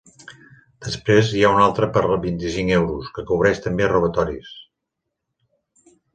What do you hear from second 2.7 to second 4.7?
euros, que cobreix també robatoris.